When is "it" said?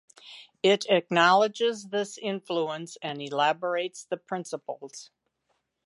0.63-0.87